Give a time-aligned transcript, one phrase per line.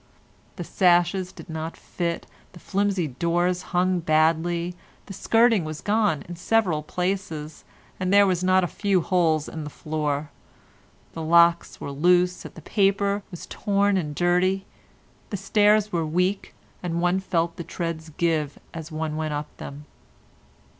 [0.55, 4.73] The sashes did not fit, the flimsy doors hung badly;
[5.05, 7.63] the skirting was gone in several places,
[7.99, 10.31] and there were not a few holes in the floor;
[11.13, 14.65] the locks were loose, and paper was torn and dirty;
[15.29, 19.85] the stairs were weak and one felt the treads give as one went up them.